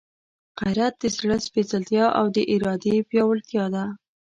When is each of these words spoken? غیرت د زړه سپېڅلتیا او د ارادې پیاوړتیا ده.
غیرت 0.61 0.93
د 0.99 1.03
زړه 1.17 1.37
سپېڅلتیا 1.45 2.05
او 2.19 2.25
د 2.35 2.37
ارادې 2.53 2.95
پیاوړتیا 3.09 3.65
ده. 3.75 3.85